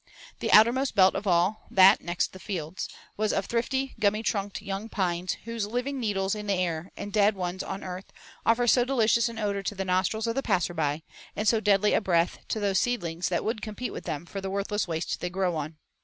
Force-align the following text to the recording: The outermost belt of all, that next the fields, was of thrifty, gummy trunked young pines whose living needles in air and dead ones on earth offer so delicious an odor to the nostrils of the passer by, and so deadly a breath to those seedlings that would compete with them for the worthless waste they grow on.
The 0.39 0.51
outermost 0.51 0.95
belt 0.95 1.13
of 1.13 1.27
all, 1.27 1.67
that 1.69 2.01
next 2.01 2.33
the 2.33 2.39
fields, 2.39 2.89
was 3.17 3.31
of 3.31 3.45
thrifty, 3.45 3.93
gummy 3.99 4.23
trunked 4.23 4.59
young 4.63 4.89
pines 4.89 5.33
whose 5.45 5.67
living 5.67 5.99
needles 5.99 6.33
in 6.33 6.49
air 6.49 6.91
and 6.97 7.13
dead 7.13 7.35
ones 7.35 7.61
on 7.61 7.83
earth 7.83 8.11
offer 8.43 8.65
so 8.65 8.83
delicious 8.83 9.29
an 9.29 9.37
odor 9.37 9.61
to 9.61 9.75
the 9.75 9.85
nostrils 9.85 10.25
of 10.25 10.33
the 10.33 10.41
passer 10.41 10.73
by, 10.73 11.03
and 11.35 11.47
so 11.47 11.59
deadly 11.59 11.93
a 11.93 12.01
breath 12.01 12.39
to 12.47 12.59
those 12.59 12.79
seedlings 12.79 13.29
that 13.29 13.43
would 13.43 13.61
compete 13.61 13.93
with 13.93 14.05
them 14.05 14.25
for 14.25 14.41
the 14.41 14.49
worthless 14.49 14.87
waste 14.87 15.19
they 15.21 15.29
grow 15.29 15.55
on. 15.55 15.77